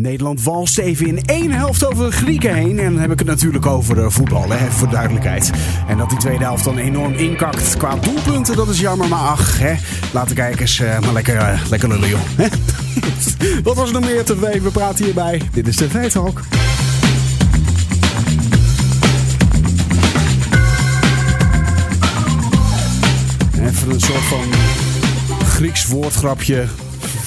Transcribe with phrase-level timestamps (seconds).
[0.00, 2.78] Nederland walst even in één helft over de Grieken heen.
[2.78, 5.50] En dan heb ik het natuurlijk over uh, voetbal, hè, voor duidelijkheid.
[5.88, 9.08] En dat die tweede helft dan enorm inkakt qua doelpunten, dat is jammer.
[9.08, 9.74] Maar ach, hè,
[10.12, 12.20] laat de kijkers uh, maar lekker, uh, lekker lullen, joh.
[13.64, 14.62] Wat was er nog meer weten?
[14.62, 15.42] We praten hierbij.
[15.52, 16.40] Dit is TV Talk.
[23.66, 24.44] Even een soort van
[25.46, 26.66] Grieks woordgrapje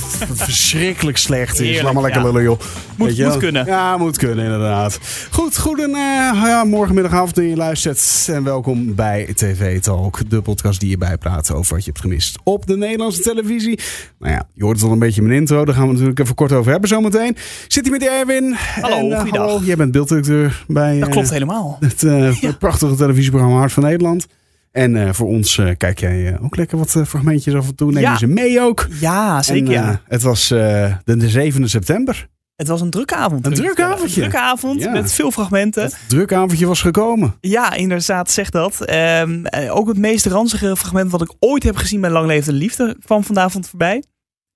[0.33, 1.81] verschrikkelijk slecht is.
[1.81, 2.27] Laat maar lekker ja.
[2.27, 2.59] lullen, joh.
[2.95, 3.65] Moet- kunnen.
[3.65, 4.99] Ja, moet kunnen, inderdaad.
[5.31, 5.95] Goed, goeden eh,
[6.43, 8.27] ja, morgenmiddagavond die je luistert.
[8.31, 12.37] En welkom bij TV Talk, de podcast die je bijpraat over wat je hebt gemist
[12.43, 13.79] op de Nederlandse televisie.
[14.19, 15.65] Nou ja, je hoort het al een beetje in mijn intro.
[15.65, 17.37] Daar gaan we natuurlijk even kort over hebben zometeen.
[17.67, 18.55] Zit hier met Erwin.
[18.81, 21.77] Hallo, En, hallo, jij bent beelddirecteur bij Dat klopt helemaal.
[21.79, 22.47] het, eh, Ja.
[22.47, 24.27] het prachtige televisieprogramma Hart van Nederland.
[24.71, 27.91] En eh, voor ons eh, kijk jij eh, ook lekker wat fragmentjes af en toe.
[27.91, 28.11] Neem Ja.
[28.11, 28.87] je ze mee ook.
[28.99, 29.73] Ja, zeker.
[29.75, 32.27] En, het was de, de 7e september.
[32.55, 33.45] Het was een drukke avond.
[33.45, 33.93] Een drukke vertellen.
[33.95, 34.15] avondje.
[34.23, 34.91] Een drukke avond Ja.
[34.91, 35.83] met veel fragmenten.
[35.83, 37.35] Het drukavondje was gekomen.
[37.41, 38.81] Ja, inderdaad, zeg dat.
[38.81, 42.51] Ehm, eh, ook het meest ranzige fragment wat ik ooit heb gezien bij Lang Leefde
[42.51, 44.03] de Liefde kwam vanavond voorbij.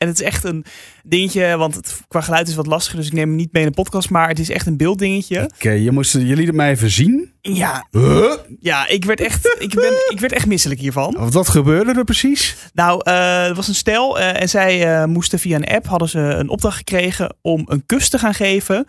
[0.03, 0.65] En het is echt een
[1.03, 3.69] dingetje, want het, qua geluid is wat lastiger, dus ik neem hem niet mee in
[3.69, 5.49] de podcast, maar het is echt een beelddingetje.
[5.55, 7.31] Oké, je, moest, je liet het mij even zien.
[7.41, 8.33] Ja, Huh?
[8.59, 11.15] ja ik, werd echt, ik, ben, ik werd echt misselijk hiervan.
[11.17, 12.55] Wat wat gebeurde er precies?
[12.73, 16.09] Nou, eh, er was een stel eh, en zij eh, moesten via een app, hadden
[16.09, 18.87] ze een opdracht gekregen om een kus te gaan geven.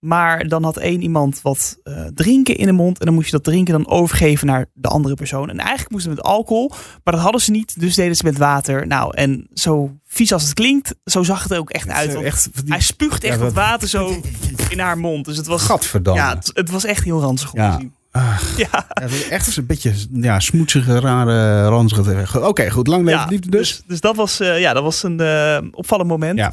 [0.00, 2.98] Maar dan had één iemand wat eh, drinken in de mond.
[2.98, 5.50] En dan moest je dat drinken dan overgeven naar de andere persoon.
[5.50, 6.68] En eigenlijk moest het met alcohol.
[7.04, 7.80] Maar dat hadden ze niet.
[7.80, 8.86] Dus deden ze met water.
[8.86, 12.12] Nou, en zo vies als het klinkt, zo zag het er ook echt uit.
[12.12, 12.72] want Echt, die...
[12.72, 14.20] hij spuugt echt Ja, wat wat- water zo
[14.70, 15.24] in haar mond.
[15.24, 16.20] Dus het was, Gadverdamme.
[16.20, 17.70] ja, het, het was echt heel ranzig om Ja.
[17.74, 17.94] te zien.
[18.12, 18.88] Ach, Ja,
[19.30, 22.46] echt een beetje ja, smoetsige, rare, ranzige.
[22.48, 22.86] Oké, goed.
[22.86, 23.68] Lang leven ja liefde dus.
[23.76, 23.82] dus.
[23.86, 26.38] Dus dat was, eh, ja, dat was een eh, opvallend moment.
[26.38, 26.52] Ja.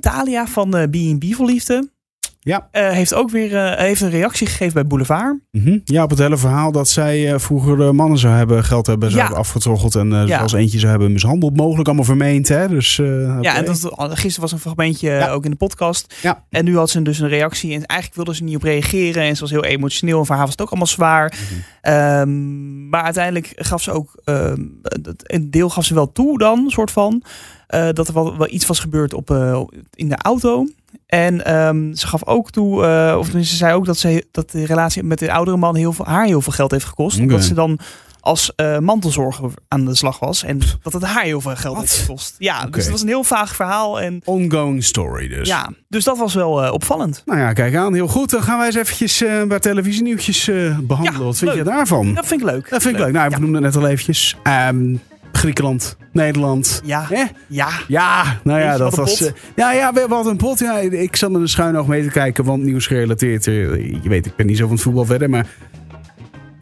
[0.00, 1.90] Thalia van B&B voor Liefde
[2.46, 2.68] Ja.
[2.70, 5.38] eh, heeft ook weer eh, heeft een reactie gegeven bij Boulevard.
[5.50, 5.78] Mhm.
[5.84, 9.20] Ja, op het hele verhaal dat zij eh, vroeger mannen zou hebben, geld hebben, zou
[9.20, 9.26] Ja.
[9.26, 9.94] hebben afgetroggeld.
[9.94, 10.26] En Ja.
[10.26, 11.56] zelfs eentje zou hebben mishandeld.
[11.56, 12.68] Mogelijk allemaal vermeend, hè.
[12.68, 15.30] Dus, Ja, en dat, gisteren was een fragmentje Ja.
[15.30, 16.14] ook in de podcast.
[16.22, 16.44] Ja.
[16.50, 17.74] En nu had ze dus een reactie.
[17.74, 19.22] En eigenlijk wilde ze niet op reageren.
[19.22, 20.18] En ze was heel emotioneel.
[20.18, 21.34] En voor haar was het ook allemaal zwaar.
[21.50, 21.60] Mhm.
[21.80, 24.20] Ehm, maar uiteindelijk gaf ze ook...
[24.24, 24.60] ehm,
[25.22, 27.22] een deel gaf ze wel toe dan, soort van.
[27.92, 29.30] dat er wel, wel iets was gebeurd op,
[29.94, 30.66] in de auto.
[31.06, 34.50] En ehm, ze gaf ook toe, eh, of tenminste, ze zei ook dat, ze, dat
[34.50, 37.18] de relatie met de oudere man heel veel, haar heel veel geld heeft gekost.
[37.20, 37.78] Omdat ze dan
[38.20, 40.42] als eh, mantelzorger aan de slag was.
[40.44, 42.34] En dat het haar heel veel geld heeft gekost.
[42.38, 44.00] Ja, dus het was een heel vaag verhaal.
[44.00, 45.48] En Ongoing story dus.
[45.48, 47.22] ja, dus dat was wel eh, opvallend.
[47.24, 47.94] Nou ja, kijk aan.
[47.94, 48.30] Heel goed.
[48.30, 51.20] Dan gaan wij eens eventjes eh bij televisienieuwtjes eh, behandelen.
[51.20, 51.66] Ja, Wat vind je leuk.
[51.66, 52.14] daarvan?
[52.14, 52.70] Dat vind ik leuk.
[52.70, 53.12] Dat vind ik leuk.
[53.12, 53.40] Nou, we Ja.
[53.40, 54.36] noemden het net al eventjes.
[54.42, 54.94] Ehm,
[55.36, 56.80] Griekenland, Nederland.
[56.84, 57.06] Ja,
[57.48, 57.68] ja.
[57.88, 59.20] Ja, nou ja, dat was.
[59.20, 60.58] eh, ja, ja, we hadden een pot.
[60.58, 63.46] Ja, ik zat met een schuin oog mee te kijken, want nieuws gerelateerd.
[63.46, 63.54] eh,
[64.02, 65.46] je weet, ik ben niet zo van het voetbal verder, maar.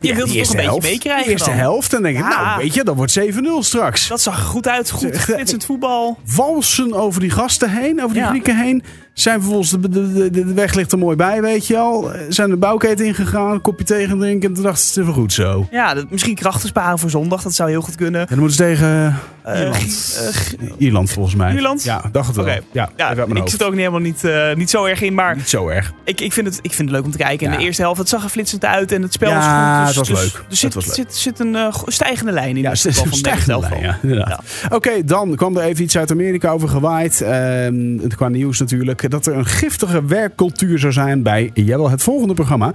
[0.06, 1.58] Je wilt het toch een beetje helft, meekrijgen De eerste dan.
[1.58, 1.94] helft.
[1.94, 2.44] En dan denk ik, Ja.
[2.44, 4.08] nou, weet je, dat wordt 7-0 straks.
[4.08, 4.90] Dat zag er goed uit.
[4.90, 6.18] Goed flitsend voetbal.
[6.36, 8.24] Walsen over die gasten heen, over die.
[8.24, 8.82] Grieken heen.
[9.12, 12.10] Zijn vervolgens, de, de, de, de weg ligt er mooi bij, weet je al.
[12.28, 14.48] Zijn de bouwketen ingegaan, kopje tegen drinken.
[14.48, 15.66] En toen dachten ze, het is wel goed zo.
[15.70, 17.42] Ja, dat, misschien krachten sparen voor zondag.
[17.42, 18.20] Dat zou heel goed kunnen.
[18.20, 20.18] En dan moeten ze tegen Eh, Ierland.
[20.60, 21.52] eh, Ierland, volgens mij.
[21.54, 21.82] Ierland?
[21.82, 22.46] Ja, dacht het wel.
[22.46, 23.50] Ja, ja, ik hoofd.
[23.50, 25.14] zit ook niet helemaal niet, eh, niet zo erg in.
[25.14, 25.92] Maar Niet zo erg.
[26.04, 27.46] ik, ik, vind het, ik vind het leuk om te kijken.
[27.46, 27.58] En Ja.
[27.58, 28.92] de eerste helft, het zag er flitsend uit.
[28.92, 30.06] En het spel Ja, was goed.
[30.06, 30.42] Dus, het was dus- leuk.
[30.42, 30.94] Er Het zit, was leuk.
[30.94, 31.56] zit, zit een
[31.86, 34.40] stijgende lijn in Ja, het van het stijgende lijn, ja.
[34.70, 37.20] Oké, dan kwam er even iets uit Amerika over gewaaid.
[37.20, 39.10] Ehm, qua nieuws natuurlijk.
[39.10, 42.72] Dat er een giftige werkcultuur zou zijn bij, jawel, het volgende programma.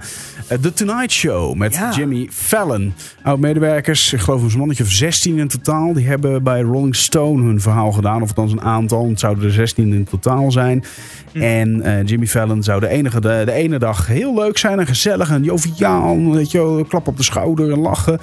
[0.60, 1.90] The Tonight Show met Ja.
[1.96, 2.94] Jimmy Fallon.
[3.22, 5.92] Oud-medewerkers, ik geloof een mannetje of 16 in totaal.
[5.92, 8.22] Die hebben bij Rolling Stone hun verhaal gedaan.
[8.22, 9.08] Of althans een aantal.
[9.08, 10.84] Het zouden er 16 in totaal zijn.
[11.32, 11.42] Hm.
[11.42, 14.86] En eh, Jimmy Fallon zou de, enige, de, de ene dag heel leuk zijn en
[14.86, 16.30] gezellig en joviaal.
[16.32, 18.18] Weet je, klap op de schouder en lachen.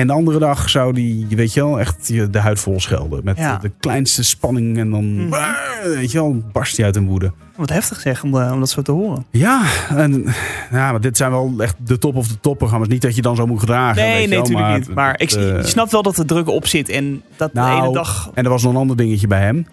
[0.00, 3.20] En de andere dag zou die, weet je wel, echt de huid vol schelden.
[3.24, 3.58] Met Ja.
[3.58, 5.38] de kleinste spanning en dan, Mhm.
[5.84, 7.32] weet je wel, barst hij uit in woede.
[7.56, 9.26] Wat heftig zeg, om, eh, om dat zo te horen.
[9.30, 10.24] Ja, en,
[10.70, 12.88] ja, maar dit zijn wel echt de top of de top programma's.
[12.88, 13.94] Niet dat je dan zo moet gedragen.
[14.02, 14.94] weet Nee, je nee, natuurlijk niet.
[14.94, 16.88] Maar ik, het, eh, ik snap wel dat er druk op zit.
[16.88, 18.30] En dat de Nou, ene dag...
[18.34, 19.66] En er was nog een ander dingetje bij hem.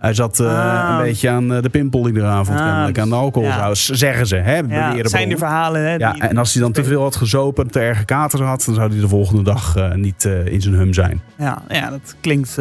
[0.00, 0.96] Hij zat eh, Ah.
[0.98, 2.98] een beetje aan eh, de pimpel iedere avond, Ah, kennelijk.
[2.98, 3.74] Aan de alcohol, ja.
[3.74, 4.36] zou- zeggen ze.
[4.36, 5.38] Hè, Ja, zijn er bronnen.
[5.38, 5.82] verhalen.
[5.82, 8.74] Hè, Ja, en als hij dan te veel had gezopen, te erge kater had, dan
[8.74, 11.20] zou hij de volgende dag eh, niet in zijn hum zijn.
[11.38, 12.56] ja, ja, dat klinkt...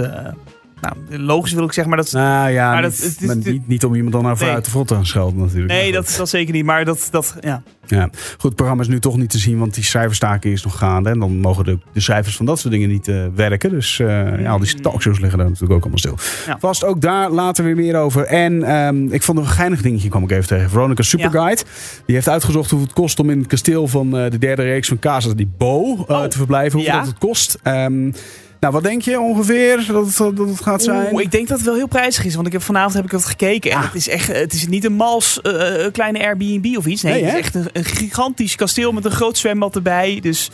[0.82, 2.12] nou, logisch wil ik zeggen, maar dat...
[2.12, 4.42] Nou ja, Maar niet, dat- het is- maar niet, niet om iemand dan naar Nee.
[4.42, 5.72] vooruit de vod te gaan schelden natuurlijk.
[5.72, 6.66] Nee, dat, dat zeker niet.
[6.66, 7.62] Maar dat, dat ja.
[7.88, 8.10] Ja.
[8.32, 11.10] Goed, het programma is nu toch niet te zien, want die cijferstaking is nog gaande.
[11.10, 13.70] En dan mogen de, de cijfers van dat soort dingen niet eh, werken.
[13.70, 16.16] Dus eh, ja, al die talkshows liggen daar natuurlijk ook allemaal stil.
[16.46, 16.58] Ja.
[16.60, 18.24] Vast ook daar later weer meer over.
[18.26, 20.70] En ehm, ik vond een geinig dingetje, kwam ik even tegen.
[20.70, 21.62] Veronica Superguide.
[22.06, 24.88] Die heeft uitgezocht hoeveel het kost om in het kasteel van eh, de derde reeks
[24.88, 26.24] van Casa di Bo Oh.
[26.24, 26.72] te verblijven.
[26.74, 27.00] Hoeveel Ja.
[27.00, 27.58] dat het kost.
[27.64, 28.12] Ehm,
[28.60, 31.14] nou, wat denk je ongeveer dat het, dat het gaat zijn?
[31.14, 32.36] Oeh, ik denk dat het wel heel prijzig is.
[32.36, 33.72] Want ik heb, vanavond heb ik dat gekeken.
[33.72, 33.84] En Ah.
[33.84, 37.02] het is echt, het is niet een mals eh, eh, kleine Airbnb of iets.
[37.02, 40.20] Nee, Nee, het is echt een, een gigantisch kasteel met een groot zwembad erbij.
[40.22, 40.52] Dus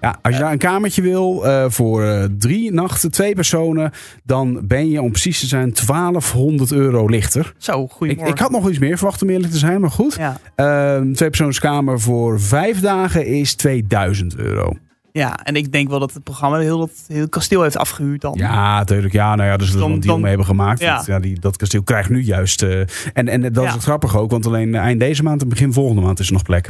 [0.00, 3.90] Ja, als je daar een kamertje wil eh, voor drie nachten, twee personen,
[4.24, 7.54] dan ben je om precies te zijn 1200 euro lichter.
[7.58, 8.32] zo, Ik, goedemorgen.
[8.34, 10.14] ik had nog iets meer verwacht om eerlijk te zijn, maar goed.
[10.14, 14.76] Ja, Ehm twee persoonskamer voor vijf dagen is 2000 euro.
[15.12, 18.34] Ja, en ik denk wel dat het programma heel dat heel kasteel heeft afgehuurd dan.
[18.36, 19.12] Ja, natuurlijk.
[19.12, 20.80] Ja, nou ja, dus er Dan- een deal dan- mee hebben gemaakt.
[20.80, 21.02] Ja.
[21.06, 22.62] Ja, die, dat kasteel krijgt nu juist...
[22.62, 22.80] eh,
[23.12, 26.02] en, en dat is het grappige ook, want alleen eind deze maand en begin volgende
[26.02, 26.68] maand is er nog plek.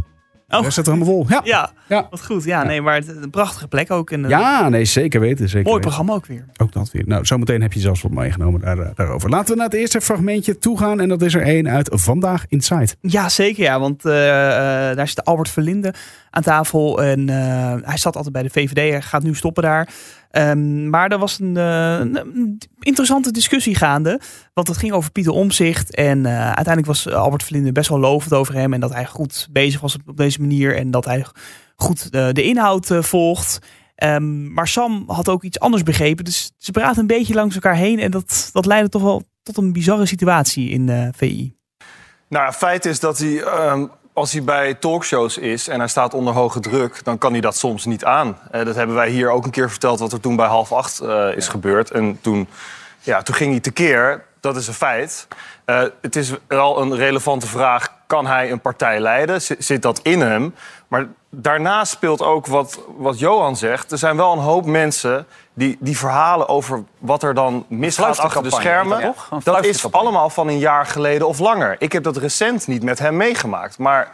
[0.49, 0.61] Oh.
[0.61, 1.27] Rest staat er helemaal vol.
[1.29, 2.07] Ja, Ja, Ja.
[2.11, 2.45] wat goed.
[2.45, 4.11] Ja, nee, maar het, een prachtige plek ook.
[4.11, 5.49] En een ja nee, zeker weten.
[5.49, 6.45] Zeker mooi programma ook weer.
[6.57, 7.03] Ook dat weer.
[7.07, 9.31] Nou, zometeen heb je zelfs wat meegenomen daar, eh, daarover.
[9.31, 11.01] Laten we naar het eerste fragmentje toe gaan.
[11.01, 12.89] En dat is er één uit Vandaag Inside.
[13.01, 13.63] Ja, zeker.
[13.63, 15.95] Ja, want eh, eh, daar zit Albert Verlinde
[16.33, 17.03] aan tafel.
[17.03, 18.91] En eh, hij zat altijd bij de VVD.
[18.91, 19.89] Hij gaat nu stoppen daar.
[20.31, 24.21] Ehm, maar er was een, eh, een- interessante discussie gaande.
[24.55, 25.95] Want het ging over Pieter Omzicht.
[25.95, 28.73] En eh, uiteindelijk was Albert Verlinde best wel lovend over hem.
[28.73, 30.77] En dat hij goed bezig was op, deze manier.
[30.77, 31.27] En dat hij
[31.77, 33.59] goed de inhoud volgt.
[33.95, 36.25] Ehm, maar Sam had ook iets anders begrepen.
[36.25, 37.99] Dus ze praten een beetje langs elkaar heen.
[37.99, 41.55] En dat, dat leidde toch wel tot een bizarre situatie in VI.
[42.29, 46.35] Nou, feit is dat hij, ehm, als hij bij talkshows is en hij staat onder
[46.35, 48.39] hoge druk, dan kan hij dat soms niet aan.
[48.51, 51.01] Eh, dat hebben wij hier ook een keer verteld, wat er toen bij half acht
[51.01, 51.91] eh, is gebeurd.
[51.91, 52.49] En toen,
[53.01, 54.25] ja, toen ging hij tekeer.
[54.41, 55.29] Dat is een feit.
[55.65, 59.43] Eh, het is wel een relevante vraag: kan hij een partij leiden?
[59.43, 60.55] Zit, zit dat in hem?
[60.89, 63.93] Maar daarnaast speelt ook wat, wat Johan zegt.
[63.93, 68.43] Er zijn wel een hoop mensen die, die verhalen over wat er dan misgaat achter
[68.43, 69.15] de schermen.
[69.45, 71.77] dat is allemaal van een jaar geleden of langer.
[71.79, 73.79] Ik heb dat recent niet met hem meegemaakt.
[73.79, 74.11] Maar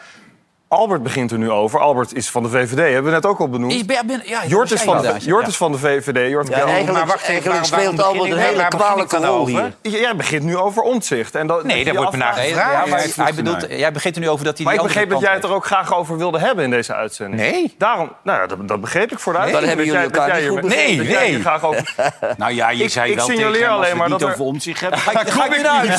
[0.69, 1.81] Albert begint er nu over.
[1.81, 3.73] Albert is van de VVD, hebben we net ook al benoemd.
[3.73, 5.15] Ik ben, ben- ja, Jort is, van de.
[5.19, 6.31] Jort is van de VVD.
[6.31, 9.27] Jort Ja, Bel- eigenlijk, maar wacht even, waarom- speelt waarom Albert een hele kwalijke rol
[9.27, 9.73] over?
[9.83, 10.01] hier.
[10.01, 11.35] Jij begint nu over omzicht.
[11.35, 13.17] En dat, Nee, dat daar wordt me naar gevraagd.
[13.17, 15.45] Hij bedoelt, jij begint er nu over dat hij maar ik begreep dat jij het
[15.45, 17.41] er ook graag over wilde hebben in deze uitzending.
[17.43, 17.75] Nee.
[17.79, 19.69] Daarom, nou ja, dat, dat begreep ik voor de uitzending.
[19.77, 21.25] Dan hebben jullie elkaar niet goed begrepen.
[21.25, 21.95] hier graag over...
[22.37, 24.19] Nou ja, je Ik- zei ik wel signaleer tegen hem, als alleen we maar het
[24.19, 24.99] dat niet er- over om zich hebben.
[25.07, 25.29] Ga ik.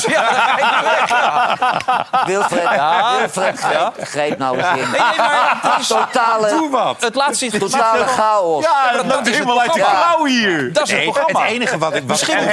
[0.10, 1.58] Ja,
[2.26, 3.60] Wilfred,
[4.02, 4.92] grijp nou eens in.
[4.92, 6.96] nee, maar het is- Totale, Doe wat.
[7.00, 8.64] Het laatste is totale chaos.
[8.64, 10.74] Ja, dat het helemaal uit de klauw hier.
[10.74, 11.42] Dat is het programma.
[11.42, 12.00] het enige wat ik...
[12.02, 12.46] Wat Misschien nee,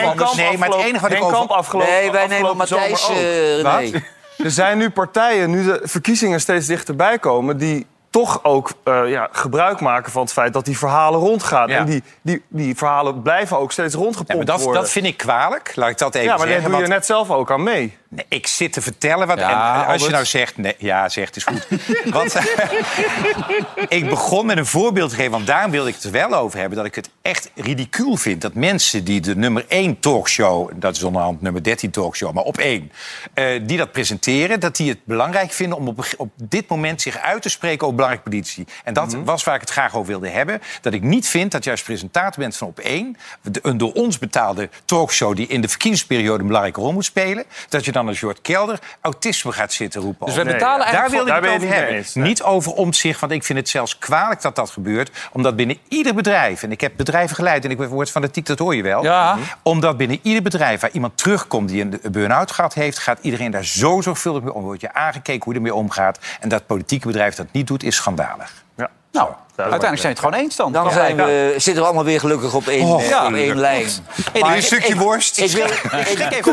[0.58, 1.76] maar het enige wat ik over...
[1.78, 3.08] Nee, wij nemen Matthijs.
[3.08, 4.04] eh, nee.
[4.44, 7.56] Er zijn nu partijen, nu de verkiezingen steeds dichterbij komen...
[7.58, 11.68] die toch ook eh, ja, gebruik maken van het feit dat die verhalen rondgaan.
[11.68, 11.76] Ja.
[11.78, 14.82] En die, die, die verhalen blijven ook steeds Ja, rondgepompt maar dat, worden.
[14.82, 16.70] dat vind ik kwalijk, laat ik dat even ja, maar daar zeggen.
[16.70, 17.98] doe je want- net zelf ook aan mee.
[18.08, 19.38] Nee, ik zit te vertellen wat.
[19.38, 20.56] Ja, en als je nou zegt.
[20.56, 21.66] Nee, ja, zegt is goed.
[22.18, 22.34] want
[23.88, 26.76] ik begon met een voorbeeld te geven, want daar wilde ik het wel over hebben.
[26.78, 30.70] Dat ik het echt ridicuul vind dat mensen die de nummer 1 talkshow.
[30.74, 32.92] dat is onderhand nummer 13 talkshow, maar op één.
[33.34, 37.18] eh, die dat presenteren, dat die het belangrijk vinden om op, op dit moment zich
[37.18, 38.66] uit te spreken over belangrijke politie.
[38.84, 39.24] En dat Mhm.
[39.24, 40.60] was waar ik het graag over wilde hebben.
[40.80, 43.16] Dat ik niet vind dat als presentator bent van op één.
[43.62, 47.44] een door ons betaalde talkshow die in de verkiezingsperiode een belangrijke rol moet spelen.
[47.68, 50.26] dat je dan als Jort Kelder autisme gaat zitten roepen.
[50.26, 50.78] Dus we Nee, betalen.
[50.86, 51.24] Daar eigenlijk...
[51.24, 51.84] wilde ik daar het over hebben.
[51.84, 52.24] niet mee eens, nee.
[52.26, 55.10] Niet over omzicht, want ik vind het zelfs kwalijk dat dat gebeurt.
[55.32, 57.64] Omdat binnen ieder bedrijf, en ik heb bedrijven geleid...
[57.64, 59.02] en ik word fanatiek, dat hoor je wel.
[59.02, 59.36] Ja.
[59.62, 61.68] Omdat binnen ieder bedrijf waar iemand terugkomt...
[61.68, 64.62] die een burn-out gehad heeft, gaat iedereen daar zo zorgvuldig mee om.
[64.62, 66.18] Wordt je aangekeken hoe je ermee omgaat.
[66.40, 68.64] En dat politieke bedrijf dat niet doet, is schandalig.
[68.76, 68.90] Ja.
[69.12, 70.72] Nou, uiteindelijk zijn we het gewoon eens dan.
[70.72, 73.26] Dan zijn we, zitten we allemaal weer gelukkig op één, Oh, eh, ja.
[73.26, 73.86] op één lijn.
[74.32, 75.38] Hey, Maar een stukje ik- worst.
[75.38, 75.66] Ik wil,
[76.12, 76.44] ik,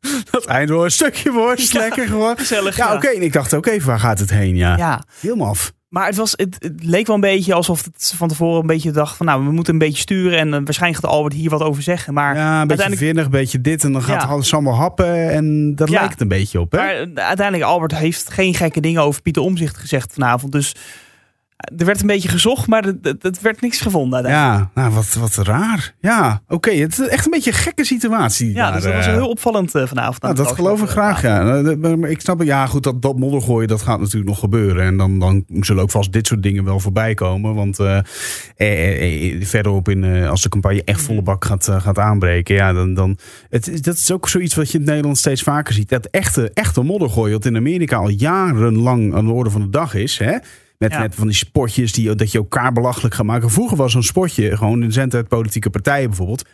[0.30, 1.72] Dat eindelijk een stukje worst.
[1.74, 2.38] Lekker gewoon.
[2.38, 2.94] gezellig, Ja, ja.
[2.94, 3.06] oké.
[3.08, 4.56] En ik dacht ook even, waar gaat het heen?
[4.56, 4.76] Ja.
[4.76, 5.02] Ja.
[5.20, 5.72] Helemaal af.
[5.88, 8.90] Maar het, was, het, het leek wel een beetje alsof het van tevoren een beetje
[8.90, 11.62] dacht van nou, we moeten een beetje sturen en eh, waarschijnlijk gaat Albert hier wat
[11.62, 12.14] over zeggen.
[12.14, 13.84] Maar Ja, een beetje vinnig, een beetje dit.
[13.84, 14.28] En dan gaat Ja.
[14.28, 15.30] alles allemaal happen.
[15.30, 16.00] En dat Ja.
[16.00, 16.78] lijkt een beetje op, hè?
[16.78, 20.52] maar eh, uiteindelijk Albert heeft geen gekke dingen over Pieter Omzicht gezegd vanavond.
[20.52, 20.74] Dus
[21.76, 24.26] Er werd een beetje gezocht, maar het- werd niks gevonden.
[24.26, 25.94] Ja, nou, wat, wat raar.
[26.00, 26.70] Ja, oké.
[26.70, 28.52] Het is echt een beetje een gekke situatie.
[28.54, 29.12] Ja, daar, dus dat was eh.
[29.12, 30.22] heel opvallend eh, vanavond.
[30.22, 31.16] Nou, dat geloof ik talkshow.
[31.18, 31.86] graag, ja.
[31.96, 32.46] Maar ik snap het.
[32.48, 34.84] Ja, goed, dat, dat modder gooien, dat gaat natuurlijk nog gebeuren.
[34.84, 37.54] En dan, dan zullen ook vast dit soort dingen wel voorbij komen.
[37.54, 37.98] Want eh,
[38.56, 42.54] eh, eh, verderop, in, eh, als de campagne echt volle bak gaat, eh, gaat aanbreken...
[42.54, 45.88] Ja, dan, dan, het, dat is ook zoiets wat je in Nederland steeds vaker ziet.
[45.88, 49.70] Dat echte, echte modder gooien, wat in Amerika al jarenlang aan de orde van de
[49.70, 50.18] dag is...
[50.18, 50.36] Hè?
[50.80, 50.98] Met, Ja.
[50.98, 53.50] met van die spotjes die, dat je elkaar belachelijk gaat maken.
[53.50, 56.44] Vroeger was een spotje, gewoon in zendtijd politieke partijen bijvoorbeeld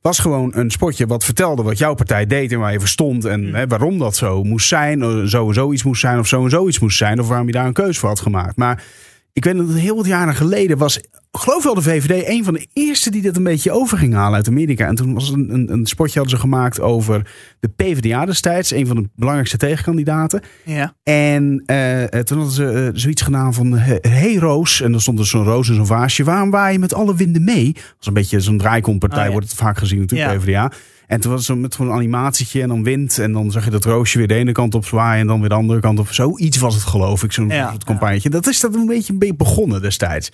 [0.00, 3.24] was gewoon een spotje wat vertelde wat jouw partij deed en waar je voor stond.
[3.24, 6.26] En hè, waarom dat zo moest zijn, eh, zo en zo iets moest zijn of
[6.26, 7.20] zo en zo iets moest zijn.
[7.20, 8.56] Of waarom je daar een keuze voor had gemaakt.
[8.56, 8.84] Maar
[9.32, 11.00] ik weet dat het heel wat jaren geleden was,
[11.38, 14.36] geloof wel de VVD, een van de eerste die dit een beetje over ging halen
[14.36, 14.86] uit Amerika.
[14.86, 18.86] En toen was een, een, een spotje hadden ze gemaakt over de PvdA destijds, een
[18.86, 20.42] van de belangrijkste tegenkandidaten.
[20.64, 20.94] Ja.
[21.02, 23.72] En eh, toen hadden ze eh, zoiets gedaan van...
[24.00, 26.24] Hey Roos, en dan stond er zo'n roos in zo'n vaasje.
[26.24, 27.72] Waarom waai je met alle winden mee?
[27.72, 29.32] Dat was een beetje zo'n draaikompartij, Oh, ja.
[29.32, 30.38] wordt het vaak gezien natuurlijk, Ja.
[30.38, 30.72] PvdA.
[31.06, 33.18] En toen was het met gewoon een animatietje en dan wind.
[33.18, 35.20] En dan zag je dat roosje weer de ene kant op zwaaien...
[35.20, 36.08] en dan weer de andere kant op.
[36.12, 38.30] Zoiets was het geloof ik, zo'n Ja, soort campagnetje.
[38.30, 40.30] Dat is dat een beetje begonnen destijds.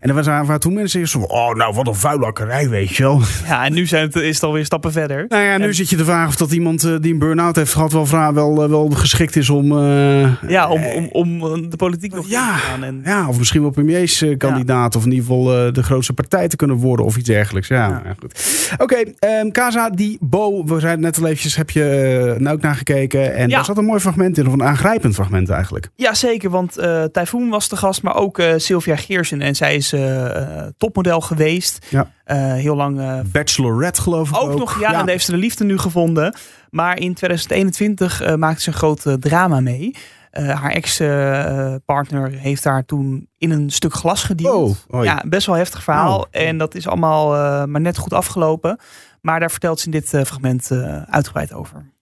[0.00, 1.18] En er waren, toen mensen zo.
[1.20, 3.20] Oh, nou, wat een vuilakkerij, weet je wel.
[3.46, 5.24] ja, en nu zijn het, is het alweer stappen verder.
[5.28, 7.56] Nou ja, nu En- zit je te vragen of dat iemand eh, die een burn-out
[7.56, 7.92] heeft gehad...
[7.92, 9.78] wel, vra- wel, eh, wel geschikt is om...
[9.78, 10.82] eh, Ja, om,
[11.12, 12.84] om, om de politiek nog Ja, te gaan.
[12.84, 14.96] En, Ja, of misschien wel premierskandidaat.
[14.96, 17.06] Of in ieder geval de grootste partij te kunnen worden.
[17.06, 17.68] Of iets dergelijks.
[17.68, 18.02] Ja, Ja.
[18.04, 18.72] ja, goed.
[18.78, 22.74] Oké, ehm Kaza, die Bo, we zeiden net al eventjes, heb je nou ook naar
[22.76, 23.34] gekeken.
[23.34, 24.46] En daar zat een mooi fragment in.
[24.46, 25.88] Of een aangrijpend fragment eigenlijk.
[25.96, 26.50] Ja, zeker.
[26.50, 26.72] Want
[27.12, 29.40] Typhoon was de gast, maar ook Sylvia Geersen.
[29.40, 31.86] En zij is eh, eh, topmodel geweest.
[31.90, 32.10] Ja.
[32.24, 34.50] Eh, heel lang eh, Bachelorette geloof ik ook.
[34.50, 34.80] ook, nog.
[34.80, 36.36] Ja, en daar heeft ze de liefde nu gevonden.
[36.70, 39.94] Maar in 2021 eh, maakte ze een groot drama mee.
[40.34, 44.84] Eh, haar ex-partner heeft haar toen in een stuk glas gedeeld.
[44.88, 45.04] Oh.
[45.04, 46.18] Ja, best wel heftig verhaal.
[46.18, 46.24] Oh.
[46.30, 48.78] En dat is allemaal eh, maar net goed afgelopen.
[49.20, 50.70] Maar daar vertelt ze in dit eh, fragment
[51.06, 51.92] uitgebreid over.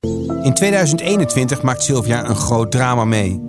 [0.42, 3.40] In 2021 maakt Sylvia een groot drama mee.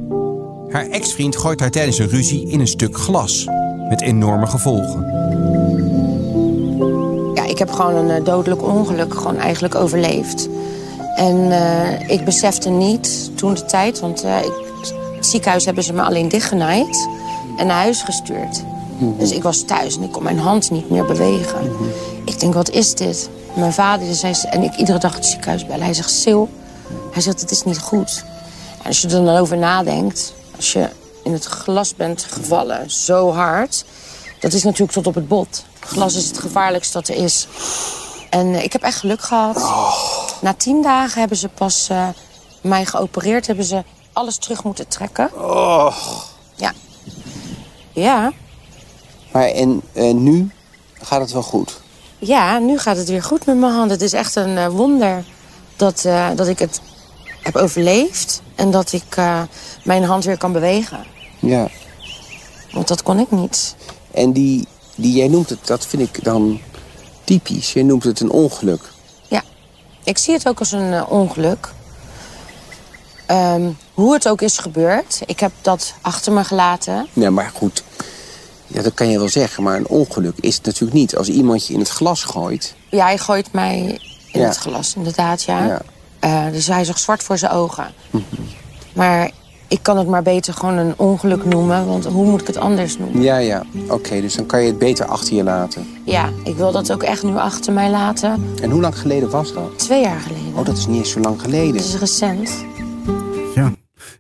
[0.70, 3.48] Haar ex-vriend gooit haar tijdens een ruzie in een stuk glas.
[3.94, 5.06] Met enorme gevolgen.
[7.34, 10.50] Ja, ik heb gewoon een eh, dodelijk ongeluk gewoon eigenlijk overleefd.
[11.16, 14.52] En eh, ik besefte niet toen de tijd, want eh, ik,
[15.16, 17.10] het ziekenhuis hebben ze me alleen dichtgenaaid
[17.58, 18.64] en naar huis gestuurd.
[19.18, 21.72] Dus ik was thuis en ik kon mijn hand niet meer bewegen.
[22.26, 23.30] Ik denk, wat is dit?
[23.56, 25.84] Mijn vader zei, en ik iedere dag het ziekenhuis bellen.
[25.84, 26.44] Hij zegt, Sil,
[27.12, 28.24] hij zegt, het is niet goed.
[28.82, 30.90] En als je er dan over nadenkt, als je
[31.24, 33.86] in het glas bent gevallen zo hard...
[34.40, 35.66] dat is natuurlijk tot op het bot.
[35.80, 37.48] Glas is het gevaarlijkste dat er is.
[38.34, 39.74] En eh, ik heb echt geluk gehad.
[40.42, 42.08] Na tien dagen hebben ze pas eh,
[42.62, 43.48] mij geopereerd.
[43.48, 45.32] Hebben ze alles terug moeten trekken.
[46.56, 46.74] Ja.
[47.92, 48.32] Ja.
[49.32, 50.52] Maar en eh, nu
[51.02, 51.82] gaat het wel goed?
[52.20, 53.92] Ja, nu gaat het weer goed met mijn hand.
[53.92, 55.24] Het is echt een wonder
[55.76, 56.82] dat, dat ik het
[57.42, 58.42] heb overleefd.
[58.56, 59.16] En dat ik
[59.84, 61.13] mijn hand weer kan bewegen.
[61.44, 61.68] Ja.
[62.72, 63.76] Want dat kon ik niet.
[64.12, 66.60] En die, die jij noemt het, dat vind ik dan
[67.24, 67.74] typisch.
[67.74, 68.92] Jij noemt het een ongeluk.
[70.06, 71.72] Ik zie het ook als een eh, ongeluk.
[73.26, 75.22] Ehm, hoe het ook is gebeurd.
[75.26, 77.08] Ik heb dat achter me gelaten.
[77.14, 77.84] Ja, maar goed.
[78.68, 79.64] Ja, dat kan je wel zeggen.
[79.64, 81.16] Maar een ongeluk is het natuurlijk niet.
[81.16, 82.76] Als iemand je in het glas gooit.
[82.90, 84.00] Ja, hij gooit mij
[84.32, 84.48] in Ja.
[84.48, 85.66] het glas, inderdaad, ja.
[85.66, 85.82] Ja.
[86.20, 87.94] Eh, dus hij zag zwart voor zijn ogen.
[88.94, 89.32] Maar
[89.74, 91.88] ik kan het maar beter gewoon een ongeluk noemen.
[91.88, 93.22] Want hoe moet ik het anders noemen?
[93.22, 93.64] Ja, ja.
[93.88, 95.86] Oké, dus dan kan je het beter achter je laten.
[96.06, 98.44] Ja, ik wil dat ook echt nu achter mij laten.
[98.62, 99.80] En hoe lang geleden was dat?
[99.80, 100.54] Twee jaar geleden.
[100.56, 101.76] Oh, dat is niet eens zo lang geleden.
[101.76, 102.66] Het is recent.
[103.56, 103.72] Ja.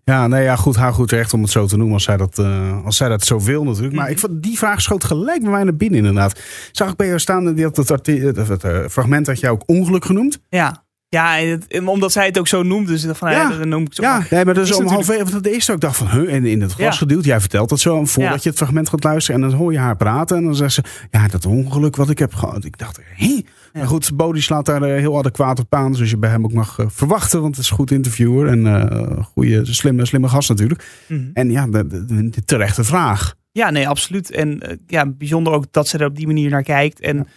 [0.03, 2.39] Ja, nee, ja, goed, haar goed recht om het zo te noemen als zij dat,
[2.39, 3.95] eh, als zij dat zo wil natuurlijk.
[3.95, 6.39] Maar ik vond die vraag schoot gelijk bij mij naar binnen inderdaad.
[6.72, 9.50] Zag ik bij jou staan, die had het, arti- het, het, eh, fragment had jij
[9.50, 10.39] ook ongeluk genoemd.
[10.50, 10.83] Ja,
[11.13, 12.91] ja het- omdat zij het ook zo noemde.
[12.91, 13.58] Dus van, ja, Ja.
[13.58, 14.01] dan noem ik het zo.
[14.03, 14.27] Ja, maar.
[14.29, 15.43] nee, maar dat is, Is om half natuurlijk- even.
[15.43, 16.98] De eerste ook dacht van, huh, en in het glas Ja.
[16.98, 17.25] gedeeld.
[17.25, 18.39] Jij vertelt dat zo, voordat Ja.
[18.43, 19.41] je het fragment gaat luisteren.
[19.43, 20.38] En dan hoor je haar praten.
[20.38, 22.65] En dan zegt ze, ja, dat ongeluk wat ik heb gehad.
[22.65, 23.41] Ik dacht, hé?
[23.74, 25.96] Maar goed, Bodie slaat daar eh, heel adequaat op aan.
[25.96, 27.41] Zoals je bij hem ook mag eh, verwachten.
[27.41, 28.48] Want het is een goed interviewer.
[28.48, 30.86] En eh goede, slimme, slimme gast natuurlijk.
[31.08, 31.22] Mhm.
[31.34, 33.34] En ja, de, de, de terechte vraag.
[33.51, 34.32] Ja, nee, absoluut.
[34.32, 37.00] En ja, bijzonder ook dat ze er op die manier naar kijkt.
[37.00, 37.27] En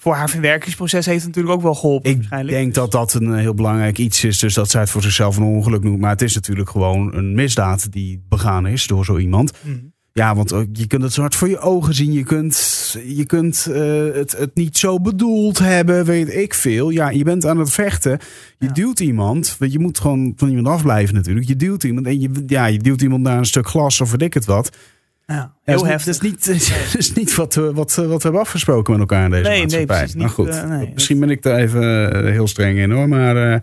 [0.00, 2.10] voor haar verwerkingsproces heeft het natuurlijk ook wel geholpen.
[2.10, 4.38] Ik denk dat dat een heel belangrijk iets is.
[4.38, 6.00] Dus dat zij het voor zichzelf een ongeluk noemt.
[6.00, 9.52] Maar het is natuurlijk gewoon een misdaad die begaan is door zo iemand.
[9.62, 9.76] Mhm.
[10.12, 12.12] Ja, want ook, je kunt het zwart voor je ogen zien.
[12.12, 13.80] Je kunt, je kunt eh,
[14.14, 16.90] het, het niet zo bedoeld hebben, weet ik veel.
[16.90, 18.18] Ja, je bent aan het vechten.
[18.58, 18.72] Je Ja.
[18.72, 19.56] duwt iemand.
[19.58, 21.46] Want je moet gewoon van iemand afblijven natuurlijk.
[21.48, 24.22] Je duwt iemand en je, ja, je duwt iemand naar een stuk glas of weet
[24.22, 24.76] ik het wat.
[25.32, 26.20] Ja, heel heftig.
[26.22, 29.00] niet- Dat is niet, is niet wat, we- wat, we- wat we hebben afgesproken met
[29.00, 29.96] elkaar in deze Nee, nee, maatschappij.
[29.96, 32.90] precies niet, maar goed, eh, nee, misschien ben ik daar even eh, heel streng in
[32.90, 33.08] hoor.
[33.08, 33.58] Maar eh,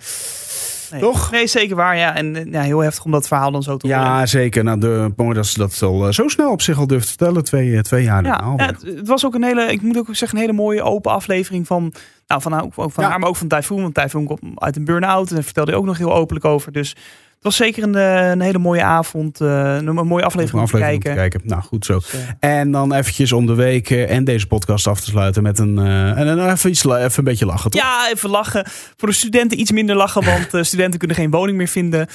[0.91, 1.01] Nee.
[1.01, 1.31] toch?
[1.31, 1.97] Nee, zeker waar.
[1.97, 2.15] Ja.
[2.15, 4.01] En ja, heel heftig om dat verhaal dan zo te horen.
[4.01, 4.63] Ja, zeker.
[4.63, 7.43] Nou, de, mooi dat ze dat al zo snel op zich al durft te vertellen.
[7.43, 10.37] Twee, twee jaar Ja, ja, het, het was ook een hele, ik moet ook zeggen,
[10.37, 11.93] een hele mooie open aflevering van,
[12.27, 13.09] nou, van, ook van Ja.
[13.09, 13.81] haar, maar ook van Typhoon.
[13.81, 16.71] Want Typhoon komt uit een burn-out en daar vertelde hij ook nog heel openlijk over.
[16.71, 16.95] Dus
[17.35, 20.69] het was zeker een, eh, een hele mooie avond, eh, een, een mooie aflevering om
[20.69, 20.95] te kijken.
[20.95, 21.41] om te kijken.
[21.43, 21.99] Nou, goed zo.
[22.39, 25.77] En dan eventjes om de week eh, en deze podcast af te sluiten met een,
[26.15, 27.81] en dan even, iets, even een beetje lachen, toch?
[27.81, 28.65] Ja, even lachen.
[28.97, 32.07] Voor de studenten iets minder lachen, want studenten kunnen geen woning meer vinden.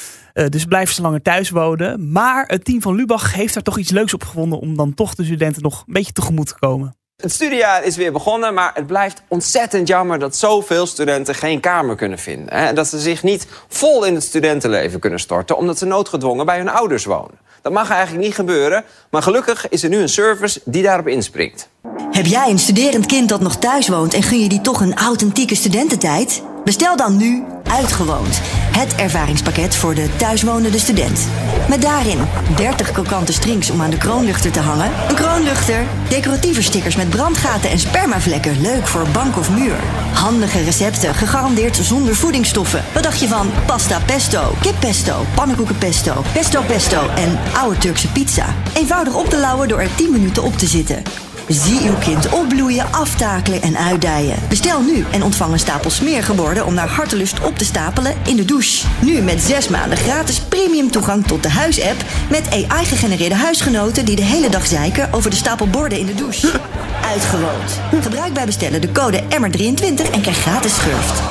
[0.49, 2.13] Dus blijven ze langer thuis wonen.
[2.13, 5.15] Maar het team van Lubach heeft daar toch iets leuks op gevonden om dan toch
[5.15, 7.00] de studenten nog een beetje tegemoet te komen.
[7.21, 11.97] Het studiejaar is weer begonnen, maar het blijft ontzettend jammer dat zoveel studenten geen kamer
[11.97, 12.51] kunnen vinden.
[12.51, 16.57] En dat ze zich niet vol in het studentenleven kunnen storten, omdat ze noodgedwongen bij
[16.57, 17.39] hun ouders wonen.
[17.63, 21.69] Dat mag eigenlijk niet gebeuren, maar gelukkig is er nu een service die daarop inspringt.
[22.11, 24.95] Heb jij een studerend kind dat nog thuis woont en gun je die toch een
[24.95, 26.43] authentieke studententijd?
[26.65, 28.41] Bestel dan nu Uitgewoond.
[28.77, 31.29] Het ervaringspakket voor de thuiswonende student.
[31.69, 32.19] Met daarin
[32.57, 34.91] 30 kokante strings om aan de kroonluchter te hangen.
[35.09, 38.61] Een kroonluchter, decoratieve stickers met brandgaten en spermavlekken.
[38.61, 39.79] Leuk voor bank of muur.
[40.13, 42.85] Handige recepten, gegarandeerd zonder voedingsstoffen.
[42.95, 48.09] Wat dacht je van pasta pesto, kip pesto, pannenkoeken pesto, pesto pesto en oude Turkse
[48.13, 48.55] pizza?
[48.75, 51.03] Eenvoudig op te lauwen door er 10 minuten op te zitten.
[51.51, 54.39] Zie uw kind opbloeien, aftakelen en uitdijen.
[54.49, 58.45] Bestel nu en ontvang een stapel smeergeborden om naar hartelust op te stapelen in de
[58.45, 58.87] douche.
[59.01, 64.23] Nu met 6 maanden gratis premium toegang tot de huisapp met AI-gegenereerde huisgenoten die de
[64.23, 66.61] hele dag zeiken over de stapel borden in de douche.
[67.05, 67.81] Uitgewoond.
[68.01, 71.23] Gebruik bij bestellen de code EMMER23 en krijg gratis schurft.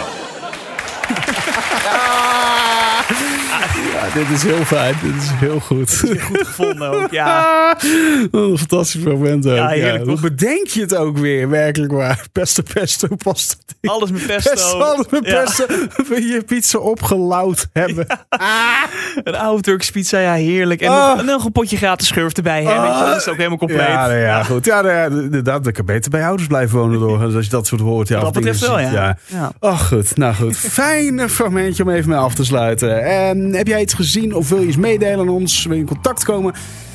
[3.93, 4.95] Ja, dit is heel fijn.
[5.03, 6.03] Dit is heel goed.
[6.21, 7.77] Goed gevonden ook, ja.
[8.31, 9.55] Wat een fantastisch moment ook.
[9.55, 12.25] Ja, heerlijk, Hoe bedenk je het ook weer, werkelijk waar?
[12.31, 13.55] Pesto, pesto, pasta.
[13.81, 14.49] Alles met pesto.
[14.51, 15.65] Pesto, alles met pesto.
[16.09, 18.05] Wil je pizza opgelauwd hebben?
[19.23, 20.81] Een oude Turkse pizza, ja, heerlijk.
[20.81, 21.15] En, Ah.
[21.15, 22.63] nog, nog een potje gratis schurft erbij.
[22.63, 23.79] Hè, dat is ook helemaal compleet.
[23.87, 24.65] Ja, nou ja, goed.
[24.65, 25.67] Ja, nou inderdaad.
[25.67, 27.23] Ik kan beter bij ouders blijven wonen door.
[27.35, 28.07] Als je dat soort hoort.
[28.07, 29.17] Ja, dat betreft wel, ja.
[29.25, 29.51] Ja.
[29.59, 30.17] Oh, goed.
[30.17, 30.57] Nou goed.
[30.57, 33.03] Fijn fragmentje om even mee af te sluiten.
[33.03, 35.63] En heb jij iets gezien of wil je iets meedelen aan ons?
[35.65, 36.53] Wil je in contact komen?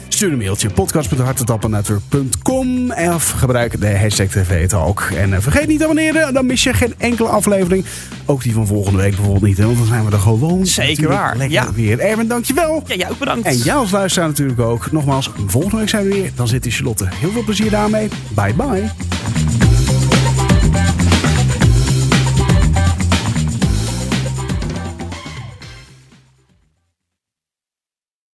[0.08, 0.70] Stuur een mailtje.
[0.70, 5.08] podcast.hartetappenetwerk.com Of gebruik de hashtag TV Talk.
[5.16, 6.34] En eh, vergeet niet te abonneren.
[6.34, 7.84] Dan mis je geen enkele aflevering.
[8.26, 9.58] Ook die van volgende week bijvoorbeeld niet.
[9.58, 10.66] hè, Want dan zijn we er gewoon.
[10.66, 11.36] Zeker waar.
[11.36, 11.72] Lekker Ja.
[11.72, 11.98] weer.
[12.00, 12.82] Erwin, dankjewel.
[12.86, 13.46] Ja, jij ook bedankt.
[13.46, 14.92] En jou als luisteraar natuurlijk ook.
[14.92, 16.30] Nogmaals, volgende week zijn we weer.
[16.34, 17.08] Dan zit die Charlotte.
[17.14, 18.08] Heel veel plezier daarmee.
[18.34, 18.90] Bye bye.